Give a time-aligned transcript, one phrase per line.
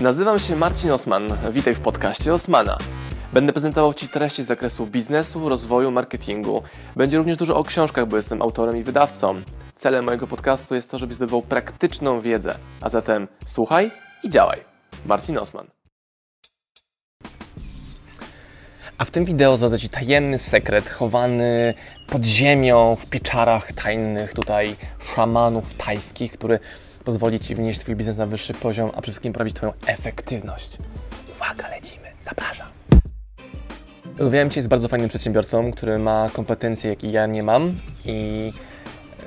[0.00, 1.28] Nazywam się Marcin Osman.
[1.52, 2.78] Witaj w podcaście Osmana.
[3.32, 6.62] Będę prezentował Ci treści z zakresu biznesu, rozwoju, marketingu.
[6.96, 9.42] Będzie również dużo o książkach, bo jestem autorem i wydawcą.
[9.74, 12.54] Celem mojego podcastu jest to, żebyś zdobywał praktyczną wiedzę.
[12.80, 13.90] A zatem słuchaj
[14.22, 14.60] i działaj.
[15.06, 15.66] Marcin Osman.
[18.98, 21.74] A w tym wideo zdradzę Ci tajemny sekret chowany
[22.06, 24.76] pod ziemią, w pieczarach tajnych tutaj
[25.14, 26.58] szamanów tajskich, który
[27.06, 30.78] pozwoli Ci wnieść Twój biznes na wyższy poziom, a przede wszystkim poprawić Twoją efektywność.
[31.36, 32.66] Uwaga, lecimy, zapraszam.
[34.18, 37.74] Rozmawiałem dzisiaj z bardzo fajnym przedsiębiorcą, który ma kompetencje, jakie ja nie mam
[38.04, 38.52] i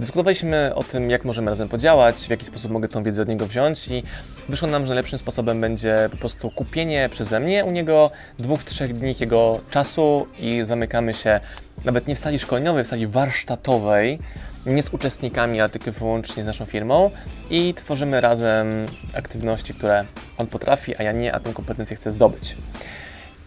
[0.00, 3.46] dyskutowaliśmy o tym, jak możemy razem podziałać, w jaki sposób mogę tą wiedzę od niego
[3.46, 4.02] wziąć i
[4.48, 8.96] wyszło nam, że lepszym sposobem będzie po prostu kupienie przeze mnie u niego dwóch, trzech
[8.96, 11.40] dni jego czasu i zamykamy się
[11.84, 14.18] nawet nie w sali szkoleniowej, w sali warsztatowej,
[14.66, 17.10] nie z uczestnikami, a tylko wyłącznie z naszą firmą
[17.50, 20.04] i tworzymy razem aktywności, które
[20.38, 22.56] on potrafi, a ja nie, a tę kompetencję chcę zdobyć.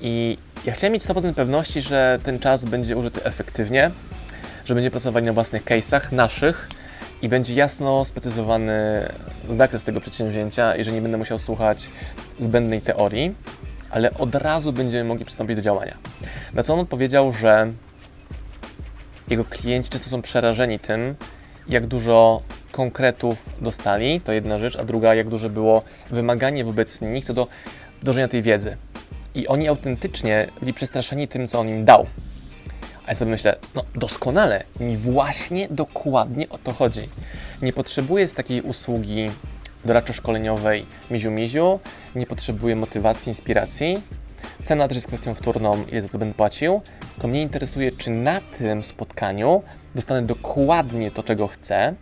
[0.02, 3.92] I ja chciałem mieć 100% pewności, że ten czas będzie użyty efektywnie,
[4.66, 6.70] że będzie pracować na własnych case'ach naszych
[7.22, 8.74] i będzie jasno sprecyzowany
[9.50, 11.90] zakres tego przedsięwzięcia i że nie będę musiał słuchać
[12.40, 13.36] zbędnej teorii,
[13.90, 15.94] ale od razu będziemy mogli przystąpić do działania.
[16.54, 17.74] Na co on odpowiedział, że
[19.28, 21.16] jego klienci często są przerażeni tym,
[21.68, 27.26] jak dużo konkretów dostali, to jedna rzecz, a druga, jak duże było wymaganie wobec nich
[27.26, 27.48] co do
[28.02, 28.78] wdrożenia tej wiedzy.
[29.36, 32.06] I oni autentycznie byli przestraszeni tym, co on im dał.
[33.06, 37.10] A ja sobie myślę, no doskonale, mi właśnie dokładnie o to chodzi.
[37.62, 39.26] Nie potrzebuję z takiej usługi
[39.86, 41.80] doradczo-szkoleniowej miziu-miziu,
[42.16, 44.02] nie potrzebuję motywacji, inspiracji.
[44.64, 46.82] Cena też jest kwestią wtórną, ile za to będę płacił.
[47.14, 49.64] Tylko mnie interesuje, czy na tym spotkaniu
[49.96, 51.94] dostanę dokładnie to, czego chcę,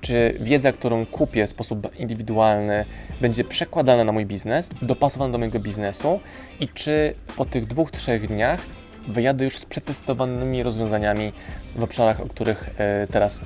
[0.00, 2.84] czy wiedza, którą kupię w sposób indywidualny,
[3.20, 6.20] będzie przekładana na mój biznes, dopasowana do mojego biznesu
[6.60, 8.60] i czy po tych dwóch, trzech dniach
[9.08, 11.32] wyjadę już z przetestowanymi rozwiązaniami
[11.76, 13.44] w obszarach, o których e, teraz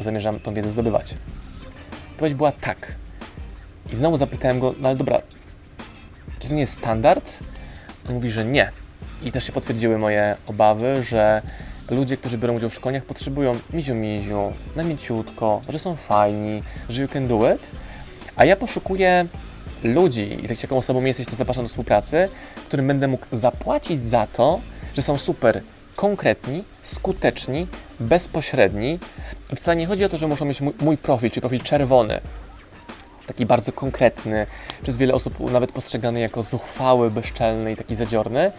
[0.00, 1.14] zamierzam tą wiedzę zdobywać.
[2.12, 2.94] Odpowiedź była tak.
[3.92, 5.22] I znowu zapytałem go, no ale dobra,
[6.38, 7.38] czy to nie jest standard?
[8.08, 8.70] On mówi, że nie.
[9.22, 11.42] I też się potwierdziły moje obawy, że
[11.90, 17.08] ludzie, którzy biorą udział w szkoleniach, potrzebują miziu-miziu, na mięciutko, że są fajni, że you
[17.08, 17.60] can do it.
[18.36, 19.26] A ja poszukuję
[19.84, 22.28] ludzi, i tak jaką osobą jesteś, to zapraszam do współpracy,
[22.66, 24.60] którym będę mógł zapłacić za to,
[24.94, 25.62] że są super
[25.96, 27.66] konkretni, skuteczni,
[28.00, 28.98] bezpośredni.
[29.56, 32.20] Wcale nie chodzi o to, że muszą mieć mój, mój profil, czy profil czerwony,
[33.26, 34.46] taki bardzo konkretny,
[34.82, 38.52] przez wiele osób nawet postrzegany jako zuchwały, bezczelny i taki zadziorny,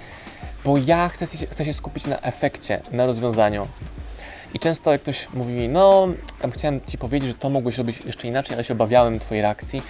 [0.65, 3.67] bo ja chcę się, chcę się skupić na efekcie, na rozwiązaniu.
[4.53, 6.07] I często jak ktoś mówi mi, no,
[6.41, 9.81] tam chciałem Ci powiedzieć, że to mogłeś robić jeszcze inaczej, ale się obawiałem Twojej reakcji.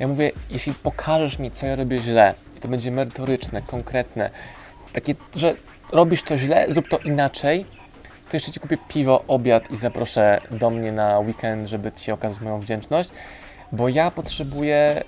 [0.00, 4.30] Ja mówię, jeśli pokażesz mi, co ja robię źle, i to będzie merytoryczne, konkretne,
[4.92, 5.54] takie, że
[5.92, 7.66] robisz to źle, zrób to inaczej,
[8.30, 12.40] to jeszcze Ci kupię piwo, obiad i zaproszę do mnie na weekend, żeby Ci okazać
[12.40, 13.10] moją wdzięczność,
[13.72, 15.02] bo ja potrzebuję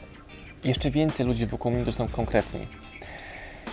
[0.64, 2.66] jeszcze więcej ludzi wokół mnie, którzy są konkretni.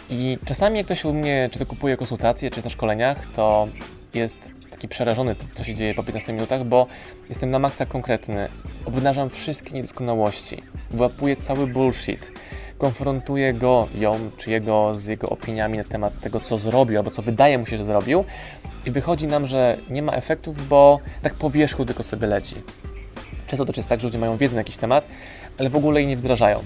[0.10, 3.68] I czasami jak ktoś u mnie, czy to kupuje konsultacje, czy na szkoleniach, to
[4.14, 4.38] jest
[4.72, 6.88] taki przerażony co się dzieje po 15 minutach, bo
[7.30, 8.48] jestem na maksa konkretny.
[8.86, 10.62] Obnażam wszystkie niedoskonałości,
[10.94, 12.32] wyłapuję cały bullshit,
[12.78, 17.22] konfrontuję go, ją czy jego z jego opiniami na temat tego, co zrobił, albo co
[17.22, 18.24] wydaje mu się, że zrobił
[18.86, 22.56] i wychodzi nam, że nie ma efektów, bo tak po wierzchu tylko sobie leci.
[23.48, 25.06] Często też jest tak, że ludzie mają wiedzę na jakiś temat,
[25.60, 26.60] ale w ogóle jej nie wdrażają.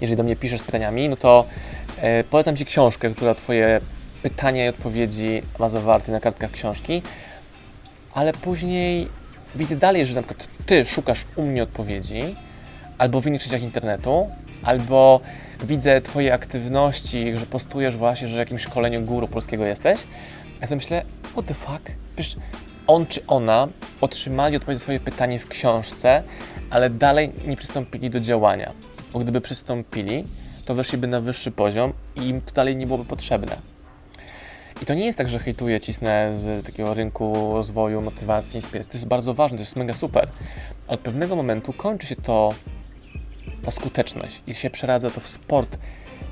[0.00, 1.44] Jeżeli do mnie piszesz pytaniami, no to
[1.98, 3.80] e, polecam Ci książkę, która Twoje
[4.22, 7.02] pytania i odpowiedzi ma zawarte na kartkach książki,
[8.14, 9.08] ale później
[9.54, 12.36] widzę dalej, że na przykład Ty szukasz u mnie odpowiedzi,
[13.00, 14.30] albo w innych sieciach internetu,
[14.62, 15.20] albo
[15.64, 20.00] widzę Twoje aktywności, że postujesz właśnie, że w jakimś szkoleniu guru polskiego jesteś.
[20.60, 21.90] Ja sobie myślę, what the fuck?
[22.16, 22.36] Przecież
[22.86, 23.68] on czy ona
[24.00, 26.22] otrzymali odpowiedź na swoje pytanie w książce,
[26.70, 28.72] ale dalej nie przystąpili do działania.
[29.12, 30.24] Bo gdyby przystąpili,
[30.64, 33.56] to weszliby na wyższy poziom i im to dalej nie byłoby potrzebne.
[34.82, 38.92] I to nie jest tak, że hejtuję, cisnę z takiego rynku rozwoju, motywacji, inspiracji.
[38.92, 40.28] To jest bardzo ważne, to jest mega super.
[40.88, 42.54] Od pewnego momentu kończy się to,
[43.64, 45.78] ta skuteczność i się przeradza to w sport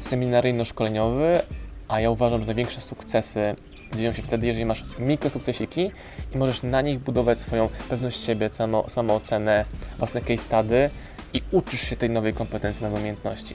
[0.01, 1.41] seminaryjno-szkoleniowy,
[1.89, 3.55] a ja uważam, że największe sukcesy
[3.97, 5.91] dzieją się wtedy, jeżeli masz mikrosukcesiki
[6.35, 9.65] i możesz na nich budować swoją pewność siebie, samo, samoocenę,
[9.99, 10.91] własne case study
[11.35, 13.55] i uczysz się tej nowej kompetencji, nowej umiejętności.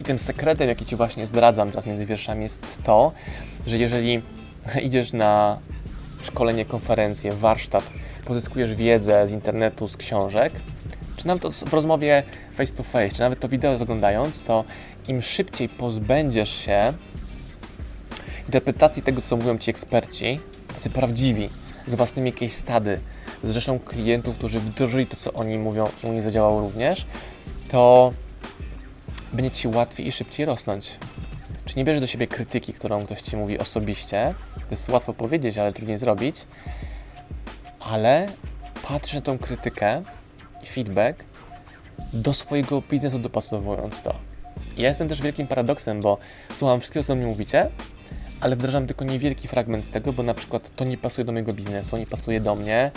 [0.00, 3.12] I tym sekretem, jaki Ci właśnie zdradzam teraz między wierszami, jest to,
[3.66, 4.22] że jeżeli
[4.82, 5.58] idziesz na
[6.22, 7.84] szkolenie, konferencję, warsztat,
[8.24, 10.52] pozyskujesz wiedzę z internetu, z książek,
[11.18, 12.22] czy nawet w rozmowie
[12.54, 14.64] face to face, czy nawet to wideo oglądając, to
[15.08, 16.92] im szybciej pozbędziesz się
[18.46, 20.40] interpretacji tego, co mówią Ci eksperci,
[20.74, 21.48] tacy prawdziwi,
[21.86, 23.00] z własnymi case study,
[23.44, 27.06] z rzeszą klientów, którzy wdrożyli to, co oni mówią i u nich zadziałało również,
[27.70, 28.12] to
[29.32, 30.98] będzie Ci łatwiej i szybciej rosnąć.
[31.64, 35.58] Czy nie bierzesz do siebie krytyki, którą ktoś Ci mówi osobiście, to jest łatwo powiedzieć,
[35.58, 36.46] ale trudniej zrobić,
[37.80, 38.26] ale
[38.82, 40.02] patrz na tą krytykę
[40.66, 41.24] feedback
[42.12, 44.14] do swojego biznesu dopasowując to.
[44.76, 46.18] Ja jestem też wielkim paradoksem, bo
[46.58, 47.70] słucham wszystkiego, co do mnie mówicie,
[48.40, 51.52] ale wdrażam tylko niewielki fragment z tego, bo na przykład to nie pasuje do mojego
[51.52, 52.90] biznesu, nie pasuje do mnie,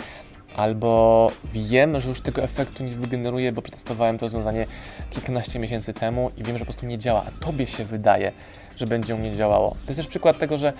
[0.56, 4.66] albo wiem, że już tego efektu nie wygeneruję, bo przetestowałem to rozwiązanie
[5.10, 8.32] kilkanaście miesięcy temu i wiem, że po prostu nie działa, a tobie się wydaje,
[8.76, 9.70] że będzie u mnie działało.
[9.70, 10.72] To jest też przykład tego, że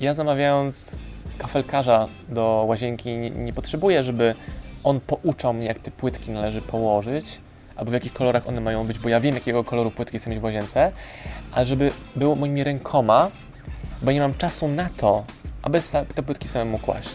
[0.00, 0.96] ja zamawiając
[1.38, 4.34] kafelkarza do łazienki nie, nie potrzebuję, żeby
[4.84, 7.40] on pouczał mnie, jak te płytki należy położyć,
[7.76, 10.38] albo w jakich kolorach one mają być, bo ja wiem, jakiego koloru płytki chcę mieć
[10.40, 10.92] w łazience,
[11.52, 13.30] ale żeby było moimi rękoma,
[14.02, 15.24] bo nie mam czasu na to,
[15.62, 15.80] aby
[16.14, 17.14] te płytki samemu kłaść.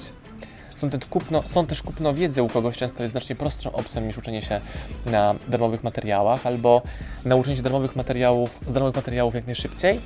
[0.78, 4.18] Są, też kupno, są też kupno wiedzy u kogoś często jest znacznie prostszą opcją niż
[4.18, 4.62] uczenie się
[5.06, 6.82] na darmowych materiałach albo
[7.26, 10.02] nauczenie się darmowych materiałów, z darmowych materiałów jak najszybciej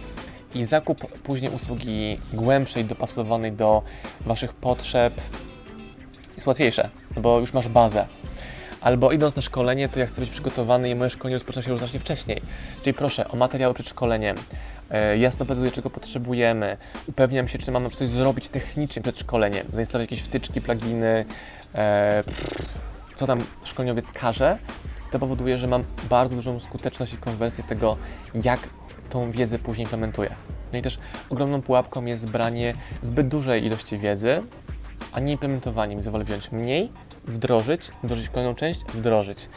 [0.56, 3.82] i zakup później usługi głębszej, dopasowanej do
[4.26, 5.22] Waszych potrzeb
[6.40, 8.08] jest łatwiejsze, no bo już masz bazę.
[8.82, 11.80] Albo idąc na szkolenie, to ja chcę być przygotowany i moje szkolenie rozpoczyna się już
[11.80, 12.42] znacznie wcześniej.
[12.84, 14.36] Czyli proszę o materiały przed szkoleniem,
[14.90, 16.78] e, jasno precyzuję, czego potrzebujemy,
[17.08, 21.26] upewniam się, czy mam coś zrobić technicznie przed szkoleniem, zainstalować jakieś wtyczki, pluginy,
[21.76, 22.24] e,
[23.16, 24.58] co tam szkoleniowiec każe.
[25.12, 27.98] To powoduje, że mam bardzo dużą skuteczność i konwersję tego,
[28.44, 28.60] jak
[29.10, 30.36] tą wiedzę później implementuję.
[30.74, 31.00] No i też
[31.30, 34.44] ogromną pułapką jest branie zbyt dużej ilości wiedzy,
[35.12, 35.96] a nie implementowanie.
[35.96, 36.92] Więc wolę wziąć mniej,
[37.26, 39.50] wdrożyć, wdrożyć kolejną część, wdrożyć.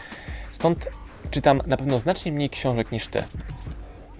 [0.52, 0.88] Stąd
[1.30, 3.22] czytam na pewno znacznie mniej książek niż ty.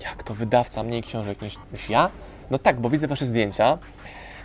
[0.02, 2.10] Jak to wydawca mniej książek niż, niż ja?
[2.50, 3.78] No tak, bo widzę wasze zdjęcia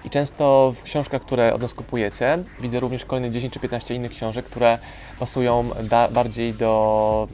[0.05, 4.11] i często w książkach, które od nas kupujecie, widzę również kolejne 10 czy 15 innych
[4.11, 4.79] książek, które
[5.19, 5.69] pasują
[6.11, 7.27] bardziej do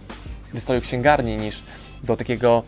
[0.54, 1.64] wystroju księgarni niż
[2.04, 2.64] do takiego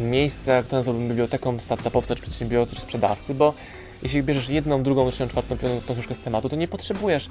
[0.00, 3.54] em, miejsca, które nazwałbym biblioteką startupowca, czy przedsiębiorcy, czy sprzedawcy, bo
[4.02, 7.28] jeśli bierzesz jedną, drugą, trzecią, czwartą, piątą tą książkę z tematu, to nie potrzebujesz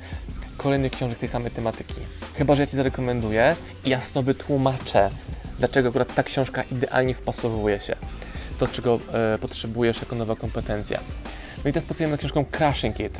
[0.57, 2.01] kolejnych książek tej samej tematyki.
[2.35, 3.55] Chyba, że ja Ci zarekomenduję
[3.85, 5.09] i jasno wytłumaczę,
[5.59, 7.95] dlaczego akurat ta książka idealnie wpasowuje się.
[8.59, 10.99] To, czego e, potrzebujesz jako nowa kompetencja.
[11.63, 13.17] No i teraz pasujemy na książką Crashing It.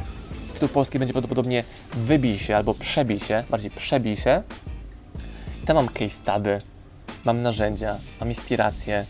[0.54, 1.64] Tytuł polski będzie prawdopodobnie
[1.94, 4.44] Wybij się albo Przebij się, bardziej Przebij się.
[5.64, 6.58] I tam mam case study,
[7.26, 9.06] mam narzędzia, mam inspiracje,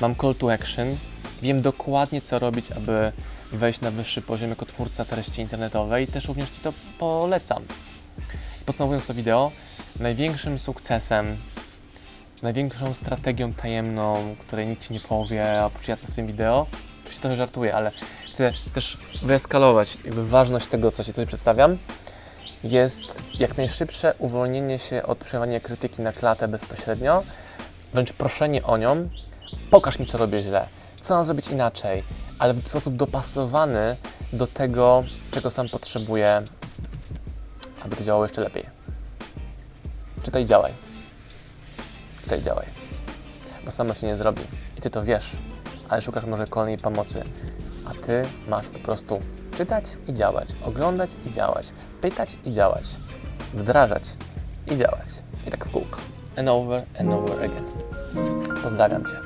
[0.00, 0.96] mam call to action,
[1.42, 3.12] wiem dokładnie co robić, aby
[3.52, 7.62] wejść na wyższy poziom jako twórca treści internetowej i też również Ci to polecam.
[8.66, 9.52] Podsumowując to wideo,
[10.00, 11.36] największym sukcesem,
[12.42, 16.66] największą strategią tajemną, której nikt Ci nie powie, a ja w tym wideo,
[17.00, 17.92] oczywiście trochę żartuję, ale
[18.32, 21.78] chcę też wyeskalować jakby ważność tego, co Ci tutaj przedstawiam,
[22.64, 23.00] jest
[23.38, 27.22] jak najszybsze uwolnienie się od przyjmowania krytyki na klatę bezpośrednio,
[27.92, 29.08] wręcz proszenie o nią,
[29.70, 30.68] pokaż mi, co robię źle,
[31.02, 32.02] co mam zrobić inaczej,
[32.38, 33.96] ale w sposób dopasowany
[34.32, 36.42] do tego, czego sam potrzebuję,
[37.84, 38.66] aby to działało jeszcze lepiej.
[40.22, 40.72] Czytaj, działaj.
[42.22, 42.66] Czytaj, działaj.
[43.64, 44.42] Bo samo się nie zrobi.
[44.78, 45.36] I ty to wiesz,
[45.88, 47.22] ale szukasz może kolejnej pomocy.
[47.90, 49.20] A ty masz po prostu
[49.56, 52.84] czytać i działać, oglądać i działać, pytać i działać,
[53.54, 54.02] wdrażać
[54.72, 55.08] i działać.
[55.46, 56.00] I tak w kółko.
[56.36, 57.64] And over and over again.
[58.62, 59.25] Pozdrawiam Cię.